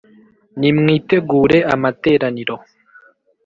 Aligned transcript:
nimwitegure 0.59 1.57
amateraniro 1.73 2.55